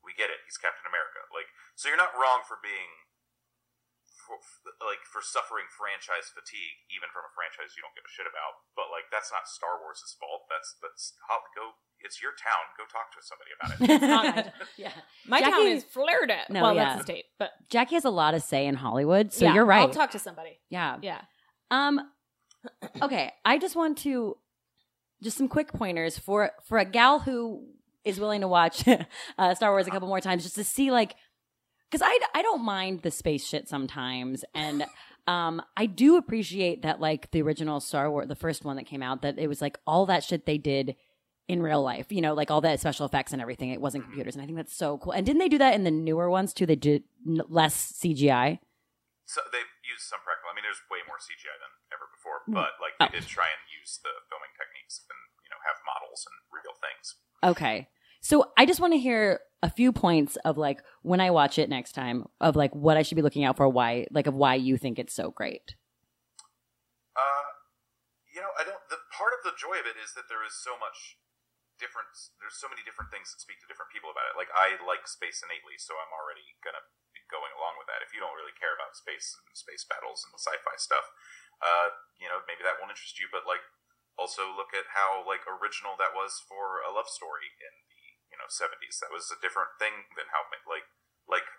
[0.00, 1.26] we get it, he's Captain America.
[1.34, 3.10] Like so, you're not wrong for being
[4.28, 4.36] for,
[4.84, 8.60] like for suffering franchise fatigue, even from a franchise you don't give a shit about.
[8.76, 10.44] But like that's not Star Wars' fault.
[10.52, 11.80] That's that's how go.
[12.04, 12.62] It's your town.
[12.78, 14.00] Go talk to somebody about it.
[14.06, 14.52] not my town.
[14.76, 14.92] yeah.
[15.26, 16.84] my Jackie- town is Florida No, well yeah.
[16.94, 19.64] that's the state but Jackie has a lot of say in Hollywood, so yeah, you're
[19.64, 19.80] right.
[19.80, 20.98] i'll talk to somebody yeah.
[21.02, 21.22] yeah
[21.70, 22.00] Um
[23.02, 24.36] okay, I just want to
[25.22, 27.64] just some quick pointers for for a gal who
[28.04, 28.84] is willing to watch
[29.38, 31.14] uh, Star Wars a couple more times just to see like
[31.90, 34.84] cuz I I don't mind the space shit sometimes and
[35.26, 39.02] um I do appreciate that like the original Star Wars the first one that came
[39.02, 40.96] out that it was like all that shit they did
[41.48, 43.70] in real life, you know, like all that special effects and everything.
[43.72, 45.12] It wasn't computers, and I think that's so cool.
[45.16, 46.66] And didn't they do that in the newer ones too?
[46.68, 48.60] They did n- less CGI.
[49.24, 50.52] So they've used some practical.
[50.52, 52.52] I mean, there's way more CGI than ever before, Mm.
[52.52, 53.08] but like Oh.
[53.08, 56.76] they did try and use the filming techniques and you know have models and real
[56.84, 57.16] things.
[57.40, 57.88] Okay.
[58.20, 61.68] So I just want to hear a few points of like when I watch it
[61.68, 64.54] next time of like what I should be looking out for, why like of why
[64.54, 65.74] you think it's so great.
[67.18, 67.48] Uh,
[68.30, 68.78] you know, I don't.
[68.86, 71.18] The part of the joy of it is that there is so much
[71.82, 72.10] different.
[72.38, 74.38] There's so many different things that speak to different people about it.
[74.38, 78.02] Like I like space innately, so I'm already gonna be going along with that.
[78.06, 81.10] If you don't really care about space and space battles and the sci-fi stuff,
[81.58, 83.26] uh, you know, maybe that won't interest you.
[83.26, 83.66] But like
[84.14, 87.97] also look at how like original that was for a love story in the
[88.38, 89.02] you know 70s.
[89.02, 90.86] That was a different thing than how like
[91.26, 91.50] like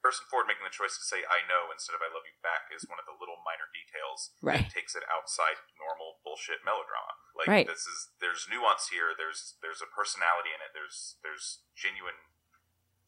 [0.00, 2.72] Harrison Ford making the choice to say "I know" instead of "I love you back"
[2.72, 4.64] is one of the little minor details Right.
[4.64, 7.20] that takes it outside normal bullshit melodrama.
[7.36, 7.66] Like Right.
[7.68, 9.12] this is there's nuance here.
[9.12, 10.72] There's there's a personality in it.
[10.72, 12.16] There's there's genuine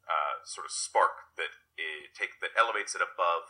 [0.04, 3.48] uh, sort of spark that it take that elevates it above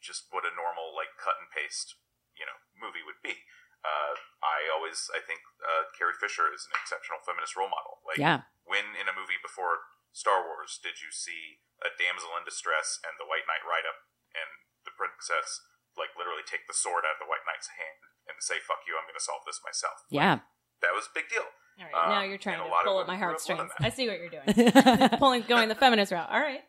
[0.00, 1.98] just what a normal like cut and paste
[2.38, 3.42] you know movie would be.
[3.86, 8.02] Uh, I always I think uh, Carrie Fisher is an exceptional feminist role model.
[8.06, 8.46] Like Yeah.
[8.66, 13.14] when in a movie before Star Wars did you see a damsel in distress and
[13.22, 14.50] the White Knight ride up and
[14.82, 15.62] the princess
[15.94, 18.98] like literally take the sword out of the White Knight's hand and say "fuck you,
[18.98, 20.42] I'm going to solve this myself." Yeah.
[20.82, 21.46] That was a big deal.
[21.78, 23.70] All right, Um, now you're trying to a pull at my women grew up heartstrings.
[23.78, 25.10] I see what you're doing.
[25.22, 26.28] Pulling, going the feminist route.
[26.30, 26.62] All right.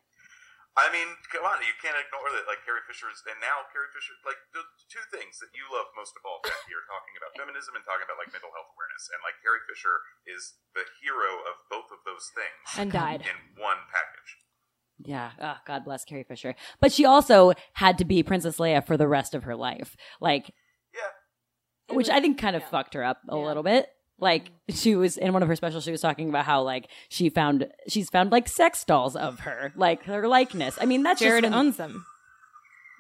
[0.78, 2.46] I mean, come on, you can't ignore that.
[2.48, 5.90] Like Carrie Fisher is, and now Carrie Fisher, like the two things that you love
[5.98, 9.10] most of all, Jackie, are talking about feminism and talking about like mental health awareness,
[9.12, 9.96] and like Carrie Fisher
[10.30, 13.26] is the hero of both of those things And died.
[13.28, 14.32] in one package.
[15.04, 15.32] Yeah.
[15.40, 16.56] Oh, God bless Carrie Fisher.
[16.80, 19.96] But she also had to be Princess Leia for the rest of her life.
[20.20, 20.52] Like,
[20.94, 21.12] Yeah,
[21.96, 22.70] which was- I think kind of yeah.
[22.70, 23.44] fucked her up a Yeah.
[23.44, 23.88] little bit.
[24.20, 27.30] Like she was in one of her specials, she was talking about how like she
[27.30, 30.78] found she's found like sex dolls of her, like her likeness.
[30.82, 32.06] I mean, that's Jared just when- owns them.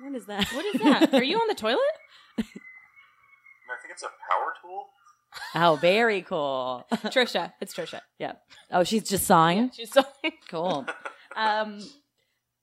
[0.01, 0.47] What is that?
[0.53, 1.13] What is that?
[1.13, 1.77] Are you on the toilet?
[2.37, 2.43] I
[3.81, 4.85] think it's a power tool.
[5.55, 6.85] oh, very cool.
[6.91, 7.51] Trisha.
[7.61, 7.99] It's Trisha.
[8.17, 8.33] yeah.
[8.71, 9.71] Oh, she's just sawing.
[9.73, 10.03] She's so
[10.49, 10.85] Cool.
[11.35, 11.79] Um.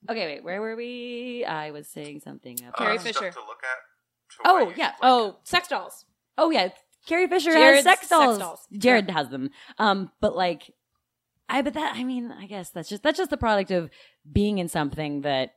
[0.08, 0.44] Okay, wait.
[0.44, 1.44] Where were we?
[1.44, 2.56] I was saying something.
[2.60, 2.76] About...
[2.76, 3.30] Carrie uh, stuff Fisher.
[3.32, 4.44] to look at.
[4.44, 4.86] to Oh, yeah.
[4.86, 6.04] like Oh, sex dolls.
[6.38, 6.68] Oh yeah,
[7.06, 8.38] Carrie Fisher Jared's has sex sex dolls.
[8.38, 8.66] dolls.
[8.72, 9.50] Jared has them.
[9.78, 10.70] Um, but like,
[11.48, 13.90] I but that I mean, I guess that's just that's just the product of
[14.30, 15.52] being in something that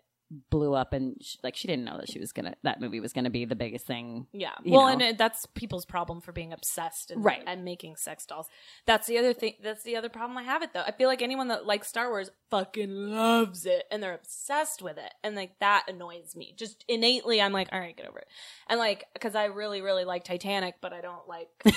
[0.52, 3.14] blew up and sh- like she didn't know that she was gonna that movie was
[3.14, 4.28] gonna be the biggest thing.
[4.32, 4.52] Yeah.
[4.64, 4.88] Well, know.
[4.94, 7.44] and it, that's people's problem for being obsessed and, Right.
[7.48, 8.48] and making sex dolls.
[8.86, 9.56] That's the other thing.
[9.64, 10.84] That's the other problem I have it though.
[10.86, 14.98] I feel like anyone that likes Star Wars fucking loves it and they're obsessed with
[14.98, 15.14] it.
[15.24, 16.54] And like that annoys me.
[16.56, 18.28] Just innately, I'm like, all right, get over it.
[18.68, 21.50] And like, cause I really, really like Titanic, but I don't like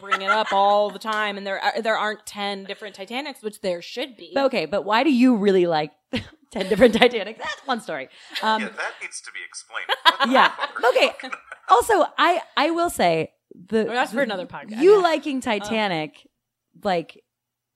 [0.00, 1.36] bring it up all the time.
[1.36, 4.32] And there are, there aren't 10 different Titanics, which there should be.
[4.34, 5.92] But okay, but why do you really like
[6.50, 7.38] ten different Titanics?
[7.38, 8.08] That's one story.
[8.42, 9.88] Um, yeah, that needs to be explained.
[10.32, 10.48] Yeah.
[10.50, 11.30] fuck are you Okay.
[11.68, 14.80] Also, I I will say the Well, that's for another podcast.
[14.80, 15.02] You Yeah.
[15.02, 16.26] liking Titanic,
[16.82, 17.22] like,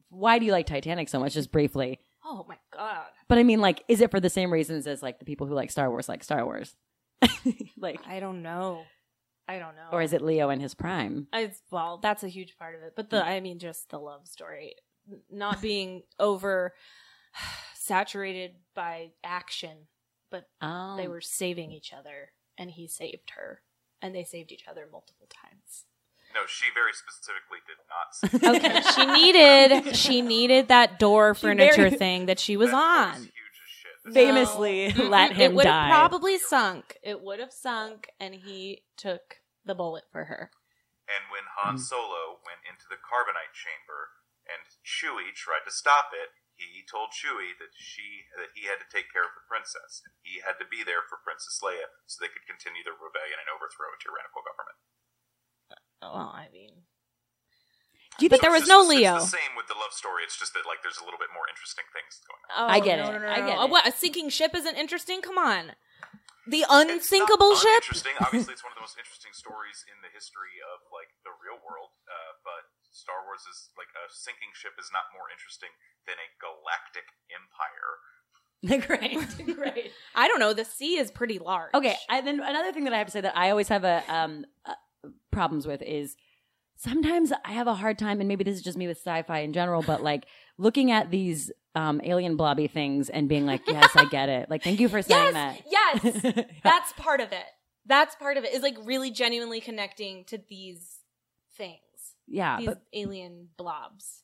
[0.09, 1.35] why do you like Titanic so much?
[1.35, 2.01] Just briefly.
[2.25, 3.05] oh my God.
[3.29, 5.55] But I mean, like, is it for the same reasons as like the people who
[5.55, 6.75] like Star Wars like Star Wars?
[7.79, 8.83] like, I don't know.
[9.49, 9.89] I don't know.
[9.93, 11.27] or is it Leo in his prime?
[11.33, 12.93] I, well, that's a huge part of it.
[12.97, 13.25] But the, mm.
[13.27, 14.75] I mean, just the love story,
[15.31, 16.73] not being over
[17.75, 19.89] saturated by action,
[20.31, 23.63] but Oh, they were saving each other, and he saved her,
[24.01, 25.85] and they saved each other multiple times.
[26.35, 28.61] No, she very specifically did not.
[28.63, 32.71] say Okay, she needed she needed that door She furniture very- thing that she was
[32.71, 33.33] That door's on.
[34.11, 35.05] Famously No.
[35.09, 35.89] let him it would die.
[35.89, 36.97] have probably sunk.
[37.03, 40.51] It would have sunk, and he took the bullet for her.
[41.07, 41.81] And when Han Mm.
[41.87, 44.11] Solo went into the carbonite chamber
[44.49, 48.87] and Chewie tried to stop it, he told Chewie that she that he had to
[48.91, 50.03] take care of the princess.
[50.23, 53.51] He had to be there for Princess Leia so they could continue their rebellion and
[53.51, 54.79] overthrow a tyrannical government.
[56.03, 56.87] Well, I mean,
[58.19, 59.15] do you But think there was just- no it's Leo.
[59.21, 60.23] the same with the love story.
[60.25, 62.53] It's just that like there's a little bit more interesting things going on.
[62.53, 63.13] Oh, I get no, it.
[63.13, 63.65] No, no, I get no.
[63.65, 63.71] it.
[63.71, 63.87] What?
[63.89, 65.21] A sinking ship isn't interesting?
[65.23, 65.73] Come on.
[66.45, 67.87] The It's not unsinkable ship?
[67.87, 68.19] Interesting.
[68.19, 71.57] Obviously, it's one of the most interesting stories in the history of like the real
[71.63, 71.95] world.
[72.11, 75.71] Uh, but Star Wars is like a sinking ship is not more interesting
[76.11, 77.91] than a galactic empire.
[78.87, 79.93] great, great.
[80.15, 80.53] I don't know.
[80.53, 81.71] The sea is pretty large.
[81.75, 84.03] Okay, and then another thing that I have to say that I always have a
[84.09, 84.75] um uh,
[85.31, 86.17] problems with is
[86.83, 89.53] sometimes I have a hard time, and maybe this is just me with sci-fi in
[89.53, 90.27] general, but like
[90.59, 94.51] looking at these um alien blobby things and being like, yes, I get it.
[94.51, 95.63] Like, thank you for saying Yes,
[96.03, 96.03] that.
[96.35, 96.47] yes.
[96.65, 97.47] That's part of it.
[97.87, 98.53] That's part of it.
[98.53, 100.99] Is like really genuinely connecting to these
[101.57, 101.81] things.
[102.27, 104.23] yeah, these but alien blobs.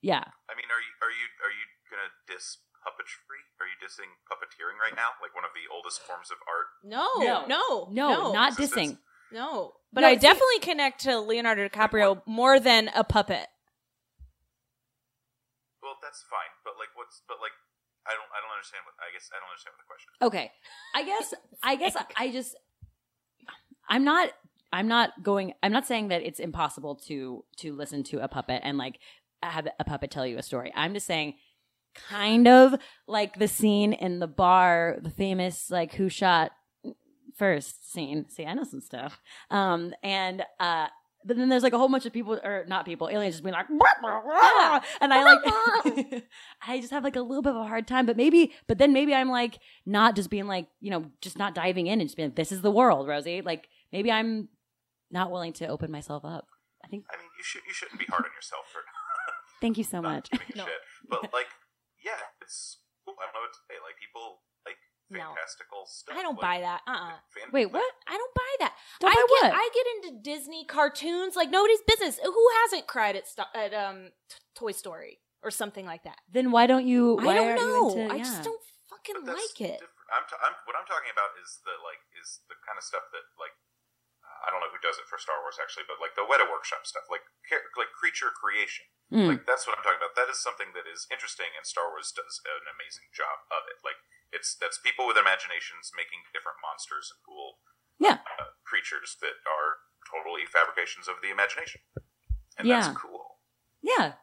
[0.00, 0.24] yeah.
[0.48, 3.40] I mean, are you are you are you gonna diss puppetry?
[3.60, 5.14] Are you dissing puppeteering right now?
[5.22, 6.66] Like one of the oldest forms of art?
[6.84, 7.46] No, No.
[7.46, 8.92] no, No, not Existence.
[8.92, 8.98] dissing.
[9.32, 9.72] No.
[9.92, 13.46] But No, I see- definitely connect to Leonardo DiCaprio more than a puppet.
[15.82, 17.50] Well, that's fine, but like, what's but like,
[18.06, 20.10] I don't I don't understand what I guess I don't understand what the question.
[20.14, 20.26] is.
[20.26, 20.52] Okay.
[20.94, 22.56] I guess I guess I just
[23.88, 24.30] I'm not
[24.72, 28.60] I'm not going I'm not saying that it's impossible to to listen to a puppet
[28.64, 28.98] and like
[29.42, 30.72] have a puppet tell you a story.
[30.74, 31.34] I'm just saying
[31.94, 32.74] kind of
[33.06, 36.52] like the scene in the bar, the famous like who shot
[37.42, 38.28] first scene.
[38.28, 39.20] See, I know some stuff.
[39.50, 40.86] Um, and uh,
[41.24, 43.54] but then there's like a whole bunch of people, or not people, aliens just being
[43.54, 46.24] like, and I like,
[46.66, 48.06] I just have like a little bit of a hard time.
[48.06, 51.54] But maybe, but then maybe I'm like not just being like, you know, just not
[51.54, 53.42] diving in and just being, like, this is the world, Rosie.
[53.42, 54.48] Like maybe I'm
[55.10, 56.46] not willing to open myself up.
[56.84, 57.04] I think.
[57.12, 58.80] I mean, you should you shouldn't be hard on yourself for
[59.60, 60.30] Thank you so not much.
[60.30, 60.64] giving a No.
[60.64, 60.82] shit.
[61.08, 61.50] But like,
[62.04, 63.14] yeah, it's cool.
[63.20, 63.78] I don't know what to say.
[63.82, 64.51] Like people like
[65.12, 65.32] No.
[65.36, 66.16] fantastical stuff.
[66.16, 66.80] I don't like, buy that.
[66.86, 67.12] Uh-uh.
[67.34, 67.92] fan- Wait, like, what?
[68.08, 68.72] I don't buy that.
[69.00, 69.52] Don't I buy get what?
[69.60, 72.18] I get into Disney cartoons like nobody's business.
[72.22, 76.18] Who hasn't cried at sto- at um t- Toy Story or something like that?
[76.30, 77.18] Then why don't you?
[77.20, 77.90] I don't know.
[77.96, 79.78] into- I just don't fucking But that's like it.
[79.80, 80.00] different.
[80.12, 83.08] I'm, t- I'm what I'm talking about is the like is the kind of stuff
[83.16, 83.56] that like
[84.42, 86.82] I don't know who does it for Star Wars actually, but like the Weta Workshop
[86.84, 89.28] stuff, like char- like creature creation, Mm.
[89.30, 90.18] like that's what I'm talking about.
[90.18, 93.78] That is something that is interesting, and Star Wars does an amazing job of it.
[93.86, 94.00] Like
[94.32, 97.58] it's that's people with imaginations making different monsters and cool
[98.00, 98.18] Yeah.
[98.40, 99.70] uh, creatures that are
[100.10, 101.80] totally fabrications of the imagination,
[102.58, 102.80] and Yeah.
[102.80, 103.38] that's cool.
[103.82, 104.14] Yeah.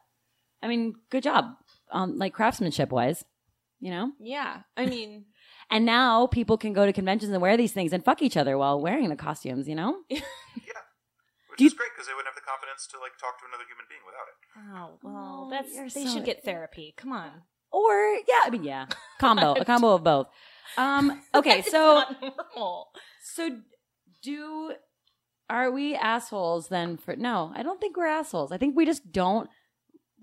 [0.62, 1.56] I mean, good job.
[1.90, 3.24] Um, like craftsmanship wise,
[3.80, 4.12] you know?
[4.20, 5.26] Yeah, I mean,
[5.72, 8.58] And now people can go to conventions and wear these things and fuck each other
[8.58, 10.02] while wearing the costumes, you know?
[10.10, 10.82] Yeah,
[11.48, 13.44] which Do you- is great because they wouldn't have the confidence to like talk to
[13.46, 14.36] another human being without it.
[14.74, 16.92] oh well, Oh, that's you're they so- should get therapy.
[16.96, 17.42] Come on.
[17.72, 17.92] Or
[18.28, 18.86] yeah, I mean yeah.
[19.18, 19.54] Combo.
[19.54, 20.28] a combo of both.
[20.76, 22.04] Um okay, so
[23.22, 23.60] so
[24.22, 24.72] do
[25.48, 28.52] are we assholes then for no, I don't think we're assholes.
[28.52, 29.48] I think we just don't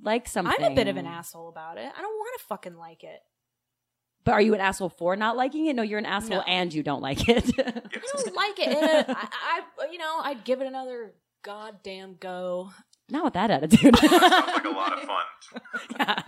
[0.01, 0.53] like something.
[0.57, 1.91] I'm a bit of an asshole about it.
[1.97, 3.19] I don't want to fucking like it.
[4.23, 5.75] But are you an asshole for not liking it?
[5.75, 6.43] No, you're an asshole No.
[6.43, 7.45] and you don't like it.
[7.59, 8.67] I don't like it.
[8.67, 12.71] And, I, I, you know, I'd give it another goddamn go.
[13.09, 13.95] Not with that attitude.
[13.97, 15.25] Sounds like a lot of fun.
[15.99, 16.21] yeah.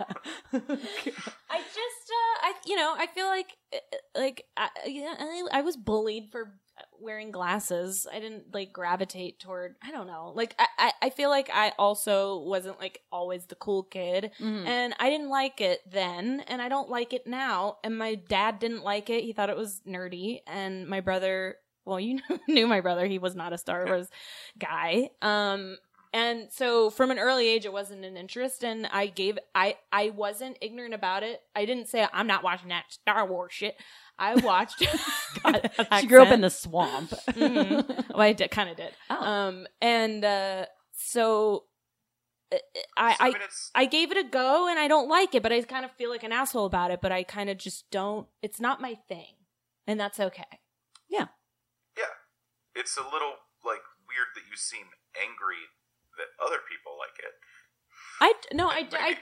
[0.52, 3.78] I just, uh, I, you know, I feel like, uh,
[4.18, 6.52] like, I, yeah, I, I was bullied for
[6.98, 8.06] wearing glasses.
[8.10, 9.74] I didn't like gravitate toward.
[9.82, 10.32] I don't know.
[10.34, 14.66] Like, I, I, I feel like I also wasn't like always the cool kid, Mhm.
[14.66, 17.76] and I didn't like it then, and I don't like it now.
[17.84, 19.24] And my dad didn't like it.
[19.24, 21.56] He thought it was nerdy, and my brother.
[21.86, 23.06] Well, you knew my brother.
[23.06, 24.08] He was not a Star Wars
[24.58, 25.10] guy.
[25.22, 25.76] Um,
[26.12, 30.10] and so from an early age it wasn't an interest and i gave i i
[30.10, 33.76] wasn't ignorant about it i didn't say i'm not watching that star wars shit
[34.18, 34.82] i watched
[35.42, 35.70] God,
[36.00, 37.10] she grew up in the swamp.
[37.30, 38.08] Mhm.
[38.10, 39.24] well i did kind of did Oh.
[39.24, 41.64] um and uh so
[42.52, 42.56] uh,
[42.96, 45.42] i I i mean, it's I gave it a go and I don't like it,
[45.42, 47.88] but I kind of feel like an asshole about it, but I kind of just
[47.92, 49.34] don't, it's not my thing.
[49.86, 50.58] And that's okay.
[51.08, 51.28] Yeah.
[51.96, 52.14] Yeah,
[52.74, 55.62] it's a little like weird that you seem angry
[56.20, 57.34] that other people like it.
[58.22, 59.16] I, no, I, I,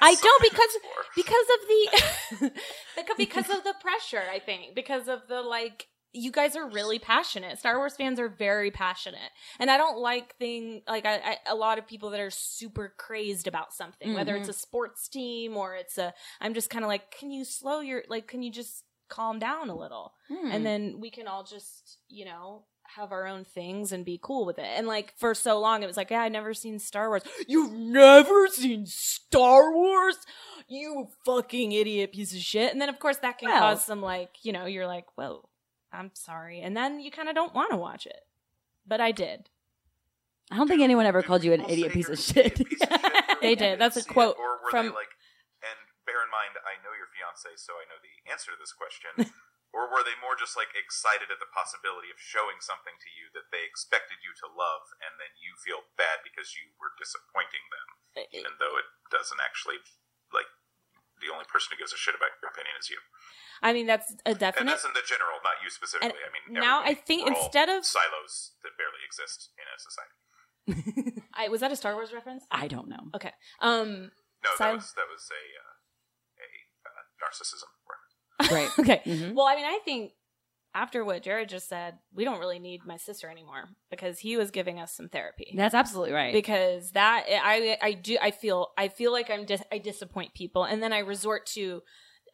[0.00, 0.80] I don't because to
[1.16, 2.50] because of the
[2.96, 6.98] because- because of the pressure i think because of the like you guys are really
[6.98, 9.30] passionate star wars fans are very passionate
[9.60, 12.92] and i don't like thing like I, I a lot of people that are super
[12.98, 14.40] crazed about something whether Mhm.
[14.40, 17.80] it's a sports team or it's a i'm just kind of like can you slow
[17.80, 20.50] your like can you just calm down a little Hmm.
[20.50, 22.64] and then we can all just you know
[22.96, 25.86] have our own things and be cool with it and like for so long it
[25.86, 30.16] was like yeah i've never seen star wars you've never seen star wars
[30.68, 34.00] you fucking idiot piece of shit and then of course that can Well- cause some
[34.02, 35.48] like you know you're like whoa
[35.92, 38.20] i'm sorry and then you kind of don't want to watch it
[38.86, 39.48] but i did
[40.50, 42.56] I don't think anyone ever Do called you an idiot piece of shit.
[42.56, 43.78] piece of shit They did.
[43.78, 44.12] That's a see it?
[44.14, 45.12] quote Or were from- they like,
[45.60, 45.76] and
[46.08, 49.28] bear in mind, I know your fiance, so I know the answer to this question.
[49.74, 53.28] or were they more just like excited at the possibility of showing something to you
[53.36, 57.64] that they expected you to love, and then you feel bad because you were disappointing
[57.68, 57.88] them,
[58.32, 59.78] even though it doesn't actually
[60.32, 60.48] like
[61.20, 63.00] the only person who gives a shit about your opinion is you.
[63.60, 64.64] i mean that's a definite.
[64.64, 66.14] And that's in the general, not you specifically.
[66.22, 70.14] I mean, now I think We're instead of- silos that barely exist in a society.
[71.34, 73.08] i was that a star wars reference I don't know.
[73.16, 74.12] okay um
[74.44, 75.74] No, Sil- that was that was a uh,
[76.44, 76.48] a
[76.86, 77.70] uh, narcissism.
[78.50, 78.70] Right.
[78.78, 79.34] okay Mhm.
[79.34, 80.12] Well, I mean, I think
[80.74, 84.50] after what Jared just said, we don't really need my sister anymore because he was
[84.50, 85.52] giving us some therapy.
[85.56, 86.32] That's absolutely right.
[86.32, 90.64] Because that I I do I feel I feel like I'm dis- I disappoint people,
[90.64, 91.82] and then I resort to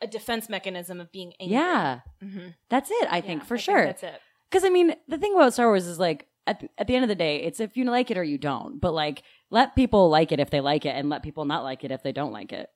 [0.03, 1.55] a defense mechanism of being angry.
[1.57, 3.09] yeah, hmm that's it.
[3.11, 3.85] I think for think sure.
[3.87, 4.21] that's it.
[4.51, 7.05] Because I mean, the thing about Star Wars is like at the, at the end
[7.05, 8.81] of the day, it's if you like it or you don't.
[8.81, 11.85] But like, let people like it if they like it, and let people not like
[11.85, 12.69] it if they don't like it.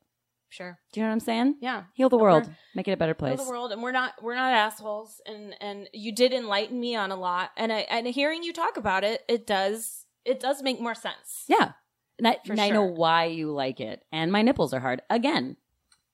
[0.51, 0.78] Sure.
[0.92, 1.57] Do you know what I'm saying?
[1.61, 1.84] Yeah.
[1.94, 3.42] Heal the No, world, we're- make it a better Heal place.
[3.44, 7.11] the world, and we're not we're not assholes, and and you did enlighten me on
[7.12, 10.80] a lot, and I and hearing you talk about it, it does it does make
[10.80, 11.44] more sense.
[11.49, 11.72] Yeah,
[12.18, 14.05] and, I, For and I know why you like it.
[14.12, 15.57] And my nipples are hard again.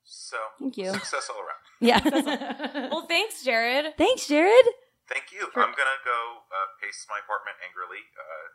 [0.04, 0.92] So Thank you.
[0.92, 1.50] success all around.
[1.80, 2.00] Yeah.
[2.90, 3.94] Well, thanks, Jared.
[3.98, 4.66] Thanks, Jared.
[5.10, 5.46] Thank you.
[5.52, 8.46] For- I'm gonna go uh, pace my apartment angrily, uh,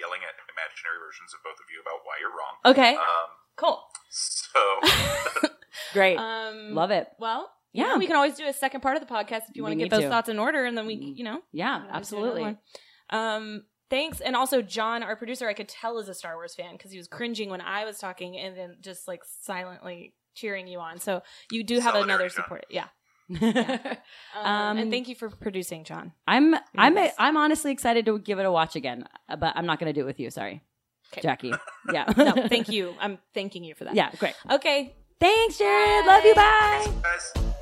[0.00, 2.54] yelling at imaginary versions of both of you about why you're wrong.
[2.68, 3.82] Okay, Um, cool.
[4.10, 4.60] so
[5.92, 6.16] Great.
[6.18, 7.08] Um, Love it.
[7.18, 7.92] Well, Yeah.
[7.92, 9.78] yeah, we can always do a second part of the podcast if you want to
[9.78, 10.08] get those to.
[10.08, 12.56] thoughts in order, and then we, you know, Yeah, we can always do absolutely.
[13.10, 16.72] Um, thanks, and also John, our producer, I could tell is a Star Wars fan
[16.72, 20.80] because he was cringing when I was talking, and then just like silently cheering you
[20.80, 20.98] on.
[20.98, 22.44] So you do have Solidarity, another John.
[22.44, 22.66] support.
[22.70, 22.86] Yeah.
[24.36, 26.12] Um, Um, and thank you for producing, John.
[26.28, 27.14] I'm I'm Yes.
[27.18, 29.98] I'm honestly excited to give it a watch again, uh, but I'm not going to
[29.98, 30.30] do it with you.
[30.30, 30.62] Sorry,
[31.12, 31.20] 'Kay.
[31.22, 31.52] Jackie.
[31.92, 32.04] Yeah.
[32.16, 32.94] No, thank you.
[33.00, 33.94] I'm thanking you for that.
[33.94, 34.34] Yeah, great.
[34.50, 34.94] Okay.
[35.20, 36.04] Thanks, Jared.
[36.04, 36.34] Love you.
[36.34, 36.86] Bye.
[37.02, 37.54] guys.